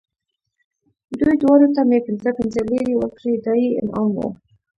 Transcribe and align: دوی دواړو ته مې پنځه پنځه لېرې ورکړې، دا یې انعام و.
دوی 1.19 1.35
دواړو 1.43 1.67
ته 1.75 1.81
مې 1.89 1.99
پنځه 2.07 2.29
پنځه 2.39 2.61
لېرې 2.69 2.93
ورکړې، 2.97 3.33
دا 3.45 3.53
یې 3.63 3.69
انعام 3.81 4.11
و. 4.19 4.27